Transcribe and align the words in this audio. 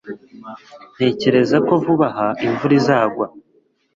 ntekereza 0.95 1.57
ko 1.67 1.73
vuba 1.83 2.07
aha 2.11 2.27
imvura 2.45 2.73
izagwa 2.79 3.25